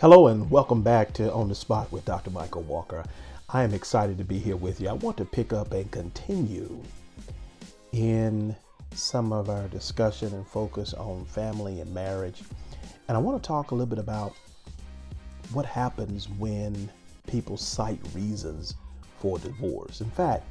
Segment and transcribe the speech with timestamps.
[0.00, 2.30] Hello and welcome back to On the Spot with Dr.
[2.30, 3.04] Michael Walker.
[3.48, 4.88] I am excited to be here with you.
[4.88, 6.82] I want to pick up and continue
[7.92, 8.56] in
[8.92, 12.42] some of our discussion and focus on family and marriage.
[13.06, 14.34] And I want to talk a little bit about
[15.52, 16.90] what happens when
[17.28, 18.74] people cite reasons
[19.20, 20.00] for divorce.
[20.00, 20.44] In fact,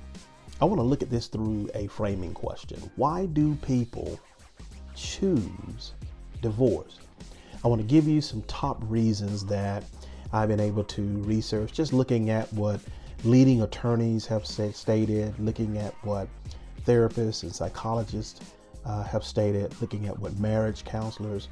[0.62, 2.80] I want to look at this through a framing question.
[2.96, 4.18] Why do people
[4.96, 5.92] choose
[6.42, 7.00] divorce?
[7.64, 9.86] I want to give you some top reasons that
[10.34, 12.82] I've been able to research, just looking at what
[13.24, 16.28] leading attorneys have stated, looking at what
[16.86, 18.42] therapists and psychologists
[18.86, 21.48] uh, have stated, looking at what marriage counselors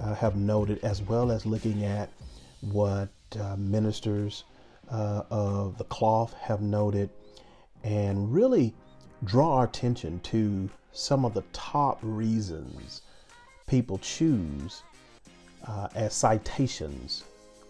[0.00, 2.10] uh, have noted, as well as looking at
[2.60, 3.08] what
[3.40, 4.44] uh, ministers
[4.90, 7.08] uh, of the cloth have noted,
[7.82, 8.74] and really
[9.24, 13.02] draw our attention to some of the top reasons
[13.66, 14.82] people choose
[15.66, 17.24] uh, as citations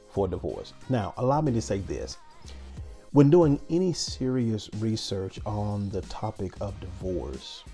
[0.08, 0.72] for divorce.
[0.88, 2.18] Now, allow me to say this.
[3.12, 7.64] When doing any serious research on the topic of divorce,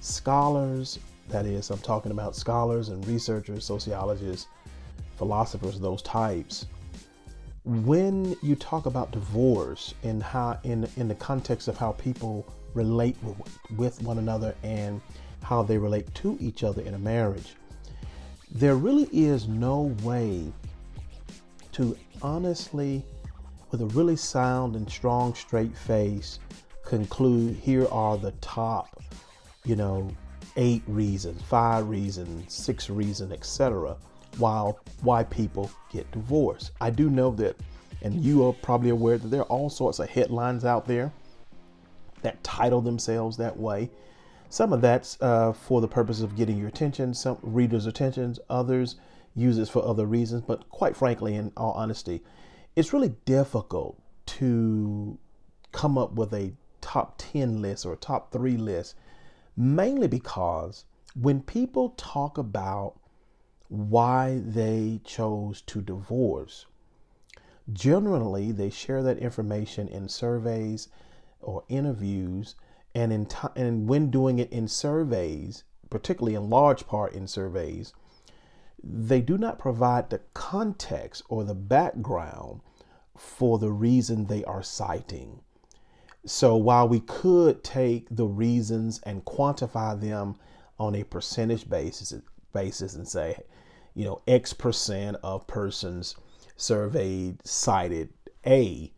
[0.00, 4.46] scholars, that is, I'm talking about scholars and researchers, sociologists,
[5.16, 6.66] philosophers, those types,
[7.64, 13.16] when you talk about divorce and how in in the context of how people relate
[13.22, 15.00] with, with one another and
[15.42, 17.54] how they relate to each other in a marriage
[18.54, 20.52] there really is no way
[21.72, 23.04] to honestly,
[23.72, 26.38] with a really sound and strong, straight face,
[26.84, 29.02] conclude here are the top,
[29.64, 30.08] you know,
[30.56, 33.96] eight reasons, five reasons, six reasons, etc.
[34.38, 36.70] While why people get divorced.
[36.80, 37.56] I do know that,
[38.02, 41.12] and you are probably aware that there are all sorts of headlines out there
[42.22, 43.90] that title themselves that way.
[44.54, 48.38] Some of that's uh, for the purpose of getting your attention, some readers' attentions.
[48.48, 48.94] Others
[49.34, 50.42] use it for other reasons.
[50.42, 52.22] But quite frankly, in all honesty,
[52.76, 55.18] it's really difficult to
[55.72, 58.94] come up with a top 10 list or a top three list,
[59.56, 60.84] mainly because
[61.20, 62.94] when people talk about
[63.66, 66.66] why they chose to divorce,
[67.72, 70.90] generally they share that information in surveys
[71.40, 72.54] or interviews
[72.94, 77.92] and in t- and when doing it in surveys, particularly in large part in surveys,
[78.82, 82.60] they do not provide the context or the background
[83.16, 85.40] for the reason they are citing.
[86.26, 90.36] So while we could take the reasons and quantify them
[90.78, 92.14] on a percentage basis
[92.52, 93.36] basis and say,
[93.94, 96.14] you know, X percent of persons
[96.56, 98.10] surveyed cited
[98.46, 98.92] A,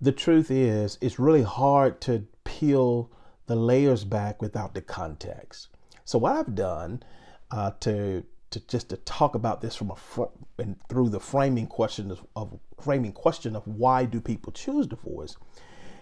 [0.00, 3.10] the truth is it's really hard to peel
[3.46, 5.68] the layers back without the context.
[6.04, 7.02] So what I've done
[7.50, 10.24] uh, to to just to talk about this from a fr-
[10.58, 15.36] and through the framing question of, of framing question of why do people choose divorce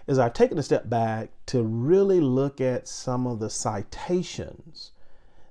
[0.05, 4.91] is I've taken a step back to really look at some of the citations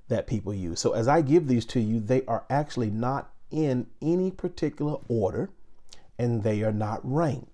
[0.07, 0.79] that people use.
[0.79, 5.49] So as I give these to you, they are actually not in any particular order
[6.17, 7.52] and they are not ranked.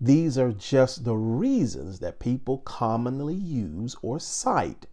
[0.00, 4.86] These are just the reasons that people commonly use or cite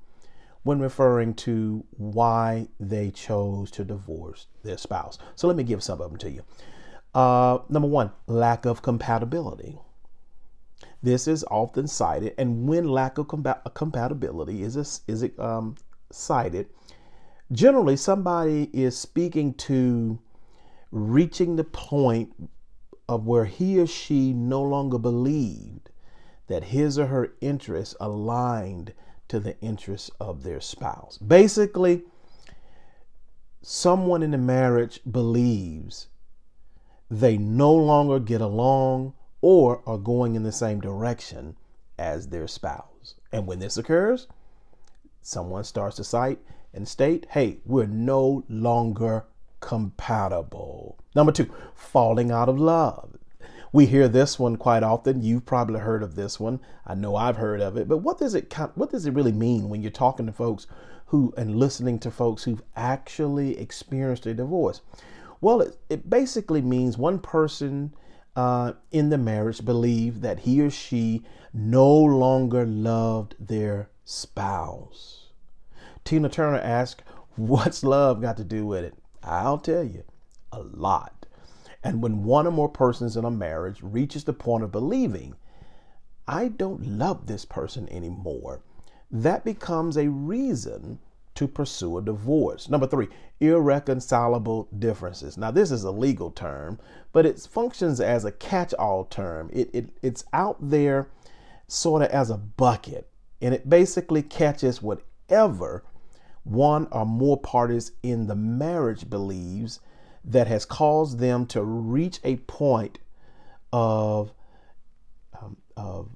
[0.63, 5.17] when referring to why they chose to divorce their spouse.
[5.35, 6.43] So let me give some of them to you.
[7.15, 9.79] Uh, number one, lack of compatibility.
[11.01, 13.27] This is often cited, and when lack of
[13.73, 15.75] compatibility is a, is um,
[16.11, 16.67] cited,
[17.51, 20.19] generally somebody is speaking to
[20.91, 22.33] reaching the point
[23.07, 25.89] of where he or she no longer believed
[26.47, 28.93] that his or her interests aligned
[29.27, 31.17] to the interests of their spouse.
[31.17, 32.03] Basically,
[33.61, 36.07] someone in the marriage believes
[37.09, 41.55] they no longer get along or are going in the same direction
[41.97, 43.15] as their spouse.
[43.31, 44.27] And when this occurs,
[45.21, 46.39] someone starts to cite
[46.73, 49.25] and state, hey, we're no longer
[49.59, 50.97] compatible.
[51.15, 53.17] Number two, falling out of love.
[53.73, 55.21] We hear this one quite often.
[55.21, 56.59] You've probably heard of this one.
[56.85, 57.87] I know I've heard of it.
[57.87, 60.67] But what does it what does it really mean when you're talking to folks
[61.07, 64.81] who and listening to folks who've actually experienced a divorce?
[65.41, 67.93] Well, it, it basically means one person
[68.35, 71.23] uh, in the marriage believed that he or she
[71.53, 75.25] no longer loved their spouse.
[76.03, 77.03] Tina Turner asked,
[77.35, 78.95] What's love got to do with it?
[79.27, 80.03] I'll tell you,
[80.51, 81.25] a lot.
[81.83, 85.35] And when one or more persons in a marriage reaches the point of believing,
[86.27, 88.61] I don't love this person anymore,
[89.11, 90.99] that becomes a reason
[91.35, 92.67] to pursue a divorce.
[92.67, 93.07] Number three,
[93.39, 95.37] irreconcilable differences.
[95.37, 96.79] Now, this is a legal term,
[97.13, 99.49] but it functions as a catch all term.
[99.53, 101.07] It, it, it's out there
[101.67, 103.09] sort of as a bucket,
[103.39, 105.83] and it basically catches whatever
[106.47, 109.79] one or more parties in the marriage believes
[110.23, 112.99] that has caused them to reach a point
[113.71, 114.31] of,
[115.41, 116.09] um, of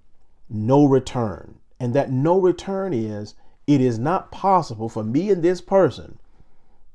[0.50, 1.56] no return.
[1.80, 3.36] And that no return is
[3.68, 6.20] it is not possible for me and this person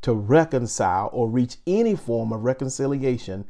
[0.03, 3.45] to reconcile or reach any form of reconciliation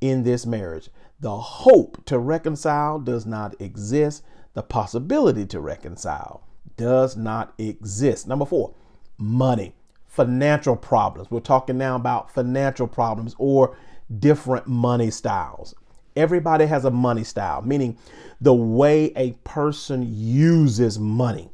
[0.00, 0.88] in this marriage.
[1.20, 4.24] The hope to reconcile does not exist.
[4.54, 6.42] The possibility to reconcile
[6.76, 8.26] does not exist.
[8.26, 8.74] Number four,
[9.20, 9.74] money,
[10.06, 11.30] financial problems.
[11.30, 13.76] We're talking now about financial problems or
[14.18, 15.74] different money styles.
[16.16, 17.96] Everybody has a money style, meaning
[18.40, 21.50] the way a person uses money.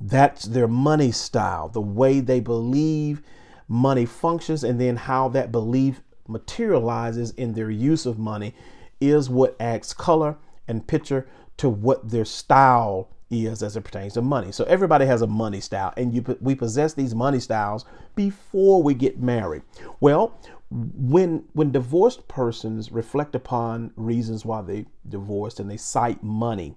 [0.00, 3.22] That's their money style, the way they believe
[3.66, 8.54] money functions, and then how that belief materializes in their use of money
[9.00, 10.36] is what adds color
[10.66, 14.52] and picture to what their style is as it pertains to money.
[14.52, 17.84] So everybody has a money style, and you we possess these money styles
[18.14, 19.62] before we get married.
[20.00, 20.38] Well,
[20.70, 26.74] when when divorced persons reflect upon reasons why they divorced and they cite money,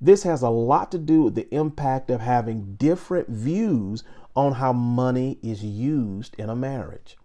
[0.00, 4.04] this has a lot to do with the impact of having different views
[4.36, 7.16] on how money is used in a marriage.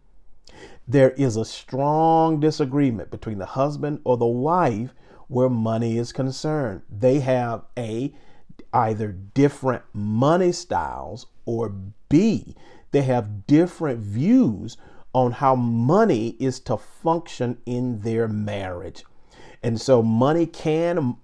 [0.88, 4.94] There is a strong disagreement between the husband or the wife
[5.28, 6.82] where money is concerned.
[6.90, 8.14] They have a
[8.74, 11.70] either different money styles or
[12.10, 12.56] B,
[12.92, 14.78] they have different views
[15.14, 19.04] on how money is to function in their marriage.
[19.64, 21.18] And so money can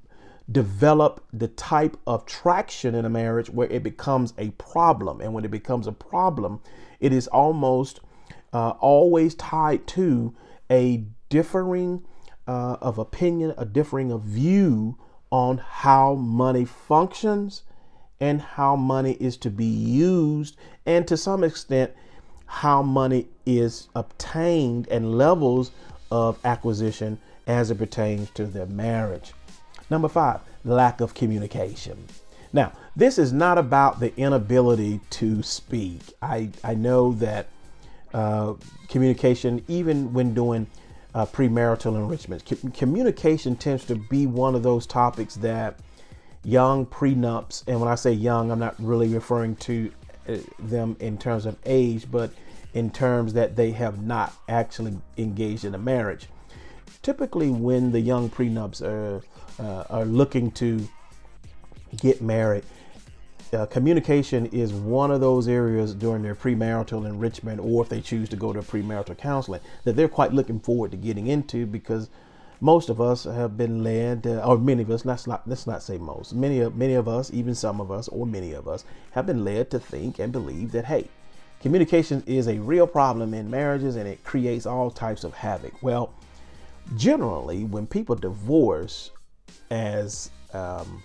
[0.52, 5.22] develop the type of traction in a marriage where it becomes a problem.
[5.22, 6.62] And when it becomes a problem,
[7.00, 8.00] it is almost
[8.54, 10.36] uh, always tied to
[10.70, 12.06] a differing
[12.48, 14.98] uh, of opinion, a differing of view
[15.36, 17.64] on how money functions
[18.22, 20.56] and how money is to be used,
[20.86, 21.92] and to some extent,
[22.46, 25.72] how money is obtained and levels
[26.10, 29.34] of acquisition as it pertains to their marriage.
[29.90, 32.06] Number five, lack of communication.
[32.54, 36.00] Now, this is not about the inability to speak.
[36.22, 37.48] I, I know that
[38.14, 38.54] uh,
[38.88, 40.68] communication, even when doing
[41.16, 42.48] uh, premarital enrichment.
[42.48, 45.80] C- communication tends to be one of those topics that
[46.44, 49.92] young prenups, and when I say young, I'm not really referring to
[50.28, 52.32] uh, them in terms of age, but
[52.74, 56.28] in terms that they have not actually engaged in a marriage.
[57.02, 59.22] Typically, when the young prenups are,
[59.58, 60.86] uh, are looking to
[61.96, 62.66] get married,
[63.56, 68.30] uh, communication is one of those areas during their premarital enrichment, or if they choose
[68.30, 72.10] to go to premarital counseling, that they're quite looking forward to getting into because
[72.62, 75.82] most of us have been led, uh, or many of us, let's not let's not
[75.82, 78.86] say most, many of many of us, even some of us, or many of us,
[79.12, 81.08] have been led to think and believe that hey,
[81.62, 85.82] communication is a real problem in marriages and it creates all types of havoc.
[85.82, 86.14] Well,
[86.96, 89.12] generally, when people divorce
[89.70, 91.04] as um,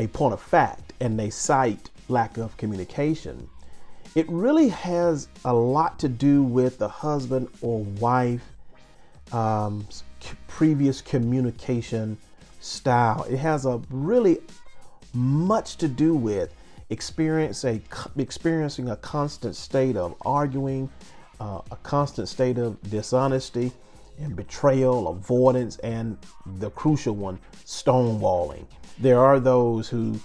[0.00, 3.48] a point of fact and they cite lack of communication,
[4.14, 8.42] it really has a lot to do with the husband or wife
[9.32, 9.86] um,
[10.48, 12.16] previous communication
[12.60, 13.24] style.
[13.28, 14.38] It has a really
[15.12, 16.52] much to do with
[16.88, 17.80] experience a,
[18.16, 20.88] experiencing a constant state of arguing,
[21.40, 23.70] uh, a constant state of dishonesty
[24.18, 26.18] and betrayal, avoidance, and
[26.58, 28.64] the crucial one, stonewalling
[29.00, 30.18] there are those who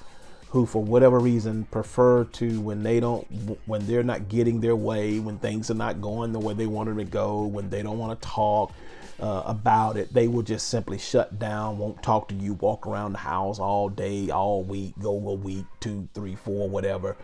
[0.50, 3.26] who for whatever reason prefer to when they don't
[3.66, 6.88] when they're not getting their way when things are not going the way they want
[6.88, 8.72] them to go when they don't want to talk
[9.20, 13.14] uh, about it they will just simply shut down won't talk to you walk around
[13.14, 17.18] the house all day all week go a week two three four whatever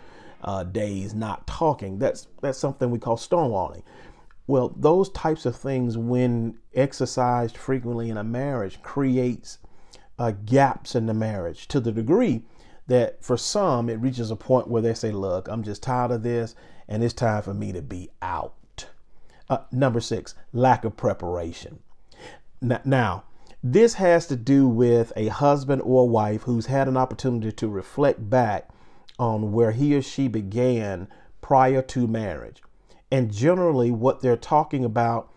[0.43, 1.99] uh, days not talking.
[1.99, 3.83] That's that's something we call stonewalling.
[4.47, 9.59] Well those types of things when exercised frequently in a marriage creates
[10.21, 12.43] uh, gaps in the marriage to the degree
[12.85, 16.21] that for some it reaches a point where they say, Look, I'm just tired of
[16.21, 16.53] this
[16.87, 18.85] and it's time for me to be out.
[19.49, 21.79] Uh, number six, lack of preparation.
[22.61, 23.23] Now,
[23.63, 28.29] this has to do with a husband or wife who's had an opportunity to reflect
[28.29, 28.69] back
[29.17, 31.07] on where he or she began
[31.41, 32.61] prior to marriage.
[33.11, 35.31] And generally, what they're talking about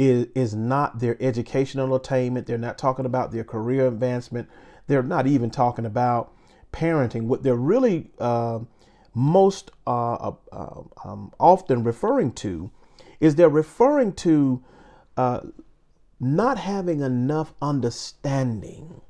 [0.00, 2.46] is, is not their educational attainment.
[2.46, 4.48] They're not talking about their career advancement.
[4.86, 6.32] They're not even talking about
[6.72, 7.24] parenting.
[7.24, 8.60] What they're really uh,
[9.14, 12.70] most uh, uh, um, often referring to
[13.20, 14.64] is they're referring to
[15.18, 15.40] uh,
[16.18, 19.02] not having enough understanding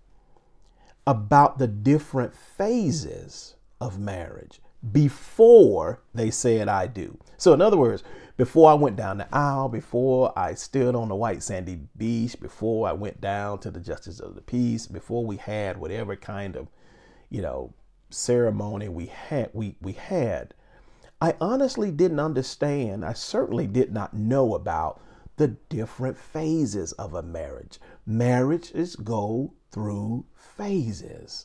[1.06, 7.16] about the different phases of marriage before they said I do.
[7.36, 8.02] So, in other words,
[8.40, 12.88] before I went down the aisle, before I stood on the white sandy beach, before
[12.88, 16.68] I went down to the justice of the peace, before we had whatever kind of,
[17.28, 17.74] you know,
[18.08, 20.54] ceremony we had, we, we had,
[21.20, 23.04] I honestly didn't understand.
[23.04, 25.02] I certainly did not know about
[25.36, 27.78] the different phases of a marriage.
[28.06, 31.44] Marriages go through phases.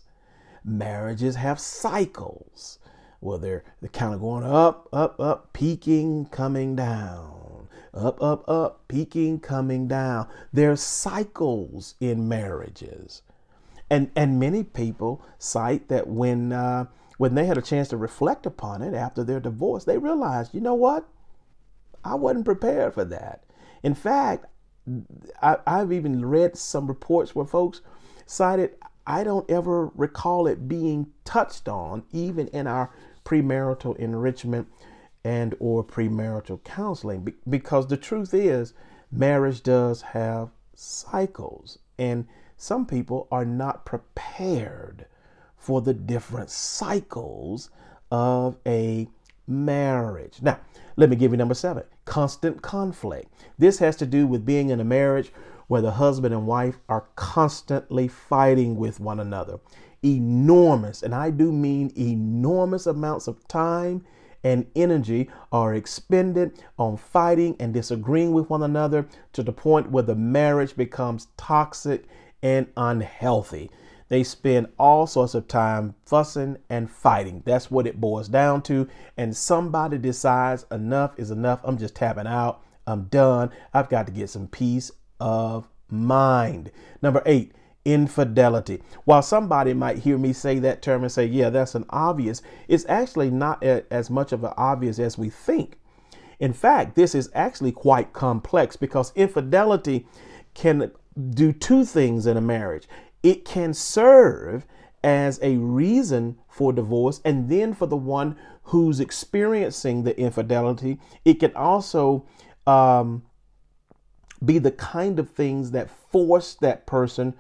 [0.64, 2.80] Marriages have cycles.
[3.26, 7.68] Well, they're, they're kind of going up, up, up, peaking, coming down.
[7.92, 10.28] Up, up, up, peaking, coming down.
[10.54, 13.24] There's cycles in marriages.
[13.90, 16.86] And, and many people cite that when, uh,
[17.18, 20.62] when they had a chance to reflect upon it after their divorce, they realized, you
[20.62, 21.08] know what?
[22.04, 23.44] I wasn't prepared for that.
[23.82, 24.46] In fact,
[25.42, 27.82] I, have even read some reports where folks
[28.28, 28.76] cited,
[29.08, 32.92] I don't ever recall it being touched on, even in our
[33.26, 34.68] premarital enrichment
[35.24, 38.74] and or premarital counseling because the truth is
[39.12, 42.28] marriage does have cycles and
[42.58, 45.06] some people are not prepared
[45.58, 47.70] for the different cycles
[48.12, 49.08] of a
[49.48, 50.42] marriage.
[50.42, 50.60] Now,
[50.96, 53.34] let me give you number 7, constant conflict.
[53.58, 55.32] This has to do with being in a marriage
[55.68, 59.60] where the husband and wife are constantly fighting with one another
[60.06, 64.06] enormous, and I do mean enormous amounts of time
[64.44, 70.04] and energy are expended on fighting and disagreeing with one another to the point where
[70.04, 72.06] the marriage becomes toxic
[72.44, 73.72] and unhealthy.
[74.08, 77.42] They spend all sorts of time fussing and fighting.
[77.44, 78.88] That's what it boils down to.
[79.18, 81.62] And somebody decides enough is enough.
[81.64, 82.62] I'm just tapping out.
[82.86, 83.50] I'm done.
[83.74, 86.72] I've got to get some peace of mind.
[87.02, 87.54] Number eight,
[87.86, 88.82] infidelity.
[89.06, 92.86] While somebody might hear me say that term and say, yeah, that's an obvious, it's
[92.90, 95.78] actually not a, as much of an obvious as we think.
[96.40, 100.08] In fact, this is actually quite complex because infidelity
[100.54, 100.92] can
[101.30, 102.88] do two things in a marriage.
[103.24, 104.66] It can serve
[105.04, 111.36] as a reason for divorce, and then for the one who's experiencing the infidelity, it
[111.36, 112.26] can also
[112.66, 113.24] um,
[114.44, 117.36] be the kind of things that force that person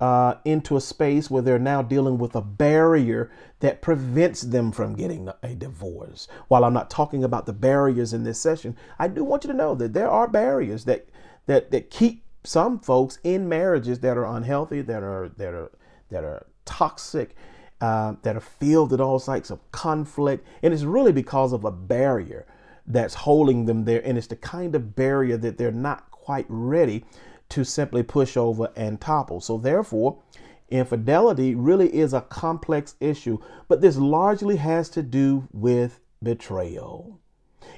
[0.00, 3.30] uh, into a space where they're now dealing with a barrier
[3.60, 6.26] that prevents them from getting a divorce.
[6.48, 9.56] While I'm not talking about the barriers in this session, I do want you to
[9.56, 11.08] know that there are barriers that
[11.46, 15.70] that that keep some folks in marriages that are unhealthy, that are that are
[16.08, 17.36] that are toxic,
[17.82, 21.70] uh, that are filled with all types of conflict, and it's really because of a
[21.70, 22.46] barrier
[22.86, 27.04] that's holding them there, and it's the kind of barrier that they're not quite ready
[27.50, 29.40] to simply push over and topple.
[29.40, 30.22] So, therefore,
[30.68, 33.38] infidelity really is a complex issue,
[33.68, 37.20] but this largely has to do with betrayal.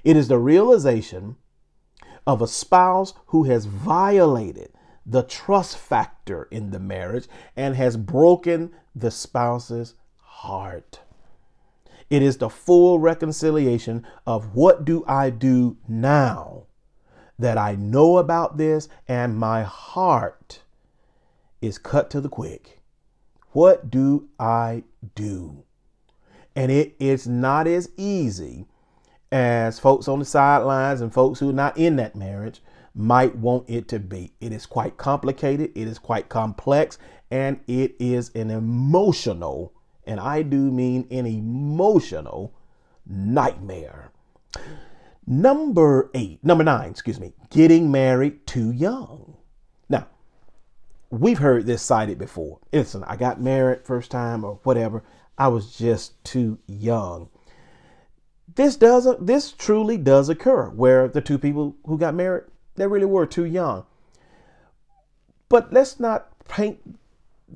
[0.05, 1.37] It is the realization
[2.27, 4.73] of a spouse who has violated
[5.05, 7.27] the trust factor in the marriage
[7.57, 11.01] and has broken the spouse's heart.
[12.11, 16.67] It is the full reconciliation of what do I do now
[17.39, 20.63] that I know about this and my heart
[21.61, 22.81] is cut to the quick.
[23.53, 24.85] What do I
[25.15, 25.65] do?
[26.55, 28.67] And it is not as easy
[29.31, 32.63] as folks on the sidelines and folks who are not in that marriage
[32.95, 34.33] might want it to be.
[34.41, 36.99] It is quite complicated, it is quite complex,
[37.31, 39.73] and it is an emotional,
[40.07, 42.53] and I do mean an emotional
[43.07, 44.13] nightmare.
[45.27, 49.37] Number eight, number nine, excuse me, getting married too young.
[49.89, 50.09] Now,
[51.11, 52.59] we've heard this cited before.
[52.73, 55.05] Listen, I got married first time or whatever.
[55.39, 57.29] I was just too young.
[58.55, 63.07] This does this truly does occur where the two people who got married, they really
[63.07, 63.87] were too young.
[65.49, 66.81] But let's not paint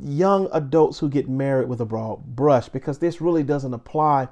[0.00, 4.28] young adults who get married with a broad brush because this really doesn't apply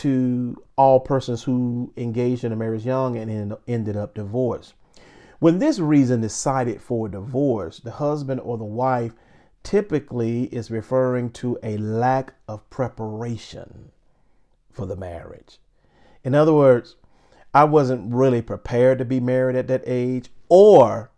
[0.00, 4.72] to all persons who engaged in a marriage young and ended up divorced.
[5.40, 9.12] When this reason is cited for divorce, the husband or the wife
[9.62, 13.90] typically is referring to a lack of preparation
[14.70, 15.58] for the marriage.
[16.24, 16.96] In other words,
[17.52, 21.10] I wasn't really prepared to be married at that age, or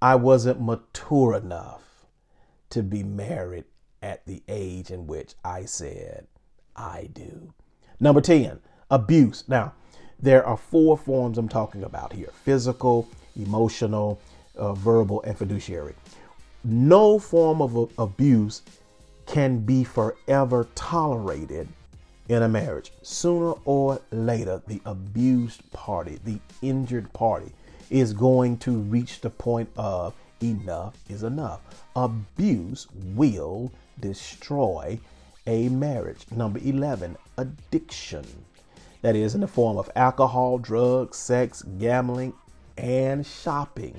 [0.00, 2.06] I wasn't mature enough
[2.70, 3.64] to be married
[4.00, 6.28] at the age in which I said
[6.74, 7.52] I do.
[8.00, 8.58] Number 10,
[8.90, 9.44] abuse.
[9.46, 9.74] Now,
[10.18, 14.20] there are four forms I'm talking about here physical, emotional,
[14.56, 15.94] uh, verbal, and fiduciary.
[16.64, 18.62] No form of abuse
[19.26, 21.68] can be forever tolerated
[22.28, 22.92] in a marriage.
[23.02, 27.52] Sooner or later, the abused party, the injured party,
[27.90, 31.60] is going to reach the point of enough is enough.
[31.94, 34.98] Abuse will destroy
[35.50, 36.24] a marriage.
[36.30, 38.24] Number 11, addiction.
[39.02, 42.34] That is in the form of alcohol, drugs, sex, gambling,
[42.78, 43.96] and shopping.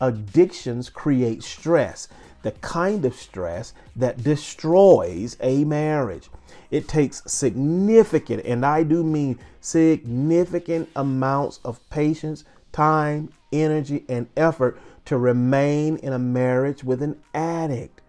[0.00, 2.06] Addictions create stress,
[2.42, 6.30] the kind of stress that destroys a marriage.
[6.70, 14.78] It takes significant, and I do mean significant amounts of patience, time, energy, and effort
[15.06, 18.00] to remain in a marriage with an addict.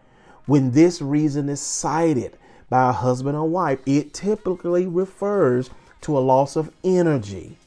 [0.45, 2.37] When this reason is cited
[2.69, 5.69] by a husband or wife, it typically refers
[6.01, 7.57] to a loss of energy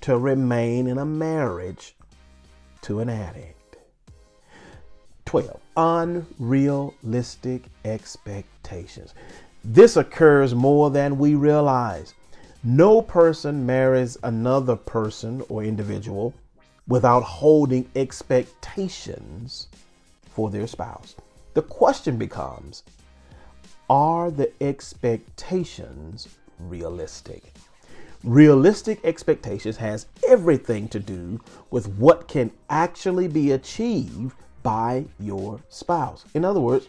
[0.00, 1.94] to remain in a marriage
[2.82, 3.76] to an addict.
[5.24, 5.60] 12.
[5.76, 9.14] Unrealistic expectations.
[9.64, 12.14] This occurs more than we realize.
[12.64, 16.34] No person marries another person or individual
[16.88, 19.68] without holding expectations
[20.28, 21.14] for their spouse.
[21.54, 22.82] The question becomes
[23.92, 26.26] are the expectations
[26.58, 27.52] realistic?
[28.24, 31.38] Realistic expectations has everything to do
[31.70, 36.24] with what can actually be achieved by your spouse.
[36.32, 36.88] In other words,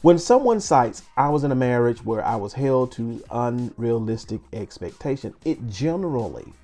[0.00, 5.34] when someone cites, I was in a marriage where I was held to unrealistic expectation,
[5.44, 6.54] it generally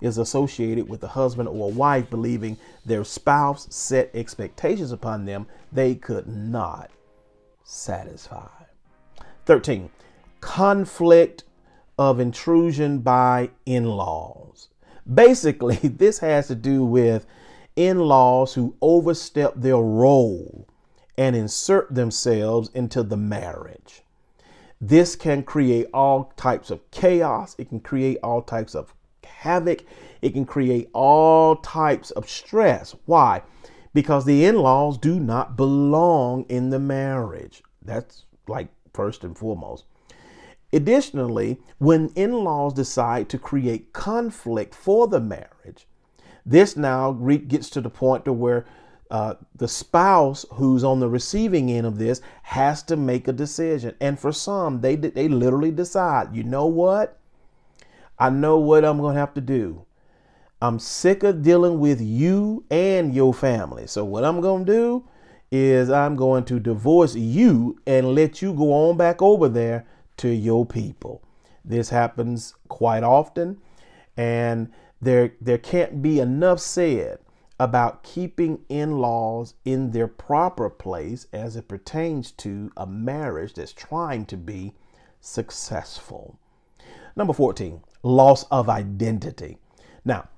[0.00, 5.46] is associated with a husband or a wife believing their spouse set expectations upon them
[5.70, 6.90] they could not
[7.68, 8.48] satisfy.
[9.44, 9.90] 13.
[10.40, 11.44] Conflict
[11.98, 14.68] of intrusion by in laws.
[15.12, 17.26] Basically, this has to do with
[17.76, 20.66] in laws who overstep their role
[21.18, 24.02] and insert themselves into the marriage.
[24.80, 27.54] This can create all types of chaos.
[27.58, 29.84] It can create all types of havoc.
[30.22, 32.94] It can create all types of stress.
[33.04, 33.42] Why?
[33.94, 37.62] Because the in laws do not belong in the marriage.
[37.82, 39.84] That's like first and foremost.
[40.72, 45.86] Additionally, when in laws decide to create conflict for the marriage,
[46.44, 48.66] this now gets to the point to where
[49.10, 53.94] uh, the spouse who's on the receiving end of this has to make a decision.
[54.00, 57.18] And for some, they they literally decide, you know what?
[58.18, 59.86] I know what I'm going to have to do.
[60.60, 63.86] I'm sick of dealing with you and your family.
[63.86, 65.08] So, what I'm going to do
[65.52, 70.28] is I'm going to divorce you and let you go on back over there to
[70.28, 71.22] your people.
[71.64, 73.60] This happens quite often,
[74.16, 77.18] and there, there can't be enough said
[77.60, 83.72] about keeping in laws in their proper place as it pertains to a marriage that's
[83.72, 84.72] trying to be
[85.20, 86.36] successful.
[87.14, 89.58] Number 14, loss of identity.
[90.04, 90.28] Now,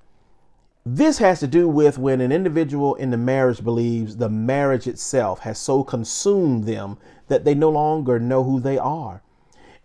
[0.85, 5.41] this has to do with when an individual in the marriage believes the marriage itself
[5.41, 6.97] has so consumed them
[7.29, 9.23] that they no longer know who they are.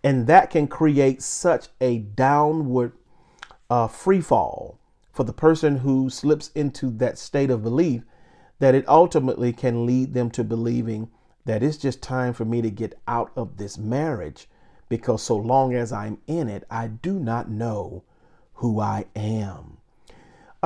[0.02, 2.92] And that can create such a downward
[3.68, 4.78] uh, free fall
[5.12, 8.02] for the person who slips into that state of belief
[8.58, 11.10] that it ultimately can lead them to believing
[11.44, 14.48] that it's just time for me to get out of this marriage
[14.88, 18.02] because so long as I'm in it, I do not know
[18.54, 19.78] who I am.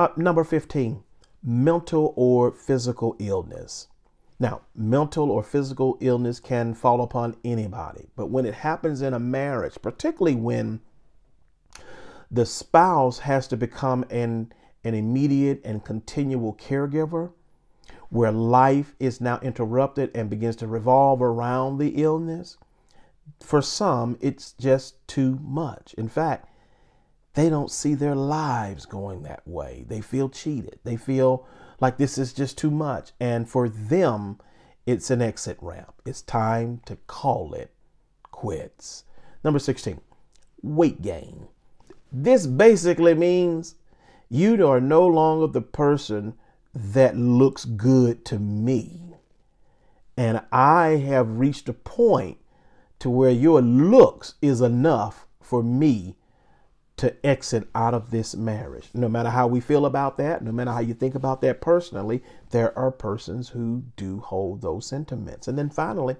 [0.01, 1.03] Uh, number 15,
[1.43, 3.87] mental or physical illness.
[4.39, 9.19] Now, mental or physical illness can fall upon anybody, but when it happens in a
[9.19, 10.81] marriage, particularly when
[12.31, 14.51] the spouse has to become an,
[14.83, 17.33] an immediate and continual caregiver,
[18.09, 22.57] where life is now interrupted and begins to revolve around the illness,
[23.39, 25.93] for some, it's just too much.
[25.93, 26.47] In fact,
[27.33, 29.85] they don't see their lives going that way.
[29.87, 30.79] They feel cheated.
[30.83, 31.47] They feel
[31.79, 33.11] like this is just too much.
[33.19, 34.39] And for them,
[34.85, 35.93] it's an exit ramp.
[36.05, 37.71] It's time to call it
[38.23, 39.05] quits.
[39.43, 40.01] Number 16,
[40.61, 41.47] weight gain.
[42.11, 43.75] This basically means
[44.29, 46.33] you are no longer the person
[46.73, 49.15] that looks good to me.
[50.17, 52.37] And I have reached a point
[52.99, 56.15] to where your looks is enough for me
[57.01, 58.89] to exit out of this marriage.
[58.93, 62.23] No matter how we feel about that, no matter how you think about that personally,
[62.51, 65.47] there are persons who do hold those sentiments.
[65.47, 66.17] And then finally,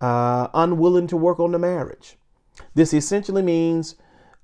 [0.00, 2.16] uh, unwilling to work on the marriage.
[2.74, 3.96] This essentially means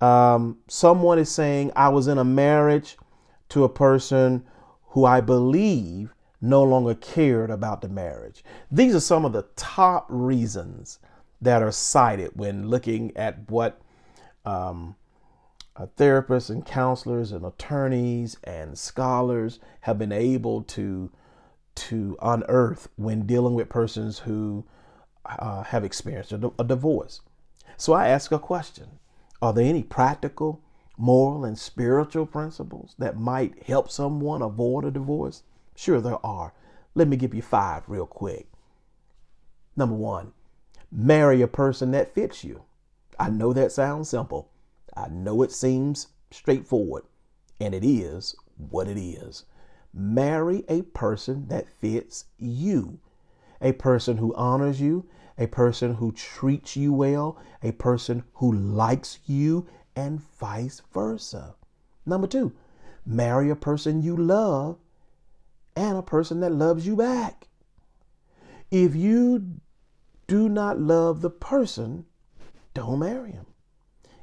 [0.03, 2.99] um, someone is saying, I was in a marriage
[3.49, 4.45] to a person
[4.89, 8.45] who I believe no longer cared about the marriage.
[8.71, 10.99] These are some of the top reasons
[11.41, 13.81] that are cited when looking at what
[14.45, 14.97] um,
[15.83, 21.11] therapists and counselors and attorneys and scholars have been able to
[21.75, 24.65] to unearth when dealing with persons who
[25.27, 27.21] uh, have experienced a, a divorce.
[27.77, 28.99] So I ask a question
[29.43, 30.61] Are there any practical,
[30.97, 35.43] moral, and spiritual principles that might help someone avoid a divorce?
[35.75, 36.53] Sure, there are.
[36.95, 38.47] Let me give you five real quick.
[39.77, 40.33] Number one,
[40.93, 42.63] marry a person that fits you.
[43.19, 44.51] I know that sounds simple.
[44.97, 47.05] I know it seems straightforward,
[47.61, 49.45] and it is what it is.
[49.93, 52.99] Marry a person that fits you,
[53.61, 55.07] a person who honors you,
[55.39, 61.55] a person who treats you well, a person who likes you, and vice versa.
[62.07, 62.53] Number two,
[63.07, 64.79] marry a person you love
[65.77, 67.49] and a person that loves you back.
[68.71, 69.61] If you
[70.27, 72.07] do not love the person,
[72.75, 73.47] don't marry him.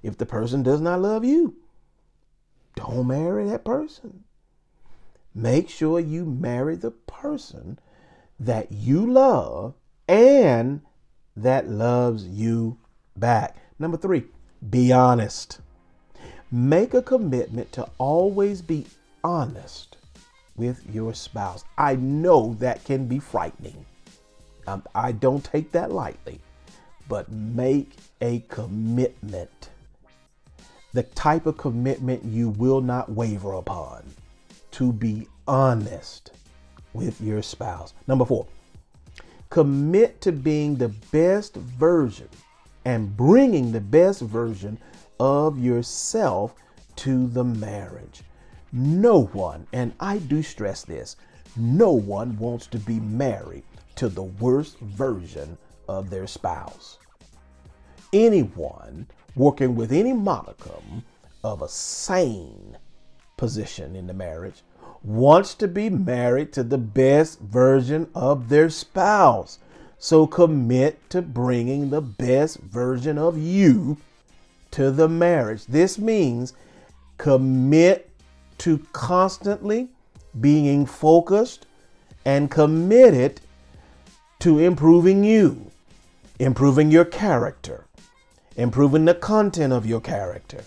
[0.03, 1.55] If the person does not love you,
[2.75, 4.23] don't marry that person.
[5.33, 7.79] Make sure you marry the person
[8.39, 9.75] that you love
[10.07, 10.81] and
[11.35, 12.77] that loves you
[13.15, 13.55] back.
[13.79, 14.25] Number three,
[14.69, 15.61] be honest.
[16.51, 18.85] Make a commitment to always be
[19.23, 19.97] honest
[20.55, 21.63] with your spouse.
[21.77, 23.85] I know that can be frightening.
[24.67, 26.39] Um, I don't take that lightly,
[27.07, 29.70] but make a commitment.
[30.93, 34.03] The type of commitment you will not waver upon
[34.71, 36.31] to be honest
[36.93, 37.93] with your spouse.
[38.07, 38.47] Number four,
[39.49, 42.29] commit to being the best version
[42.85, 44.77] and bringing the best version
[45.19, 46.55] of yourself
[46.97, 48.21] to the marriage.
[48.71, 51.17] No one, and I do stress this,
[51.55, 53.63] no one wants to be married
[53.95, 56.97] to the worst version of their spouse.
[58.13, 61.03] Anyone working with any modicum
[61.43, 62.77] of a sane
[63.37, 64.63] position in the marriage
[65.03, 69.59] wants to be married to the best version of their spouse.
[69.97, 73.97] So commit to bringing the best version of you
[74.71, 75.65] to the marriage.
[75.65, 76.53] This means
[77.17, 78.09] commit
[78.59, 79.89] to constantly
[80.39, 81.65] being focused
[82.25, 83.41] and committed
[84.39, 85.71] to improving you,
[86.39, 87.85] improving your character,
[88.55, 90.63] improving the content of your character,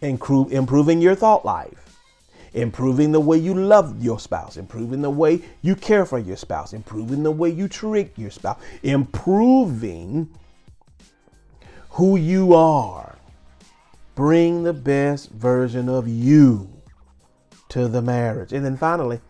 [0.00, 1.88] improving your thought life
[2.54, 6.72] improving the way you love your spouse, improving the way you care for your spouse,
[6.72, 10.28] improving the way you treat your spouse, improving
[11.90, 13.16] who you are.
[14.14, 16.68] Bring the best version of you
[17.68, 18.52] to the marriage.
[18.52, 19.20] And then finally,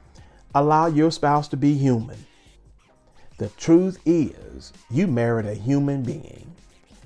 [0.54, 2.26] allow your spouse to be human.
[3.36, 6.47] The truth is, you married a human being,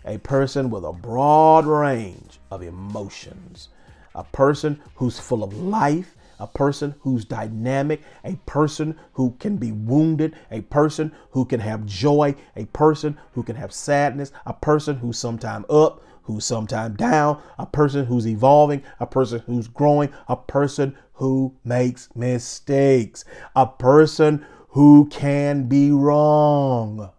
[0.04, 3.68] a person with a broad range of emotions,
[4.14, 9.70] a person who's full of life, a person who's dynamic, a person who can be
[9.70, 14.96] wounded, a person who can have joy, a person who can have sadness, a person
[14.96, 20.36] who's sometime up, who's sometime down, a person who's evolving, a person who's growing, a
[20.36, 27.10] person who makes mistakes, a person who can be wrong.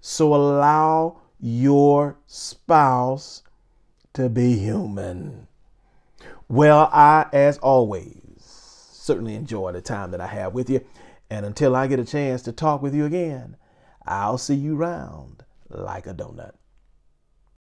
[0.00, 3.42] So allow your spouse
[4.14, 5.46] to be human.
[6.48, 10.84] Well, I, as always, certainly enjoy the time that I have with you.
[11.30, 13.56] And until I get a chance to talk with you again,
[14.06, 16.54] I'll see you round like a donut.